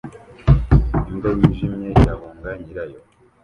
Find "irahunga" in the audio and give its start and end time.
2.01-2.49